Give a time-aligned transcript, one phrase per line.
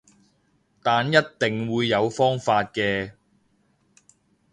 [0.81, 3.11] 但一定會有方法嘅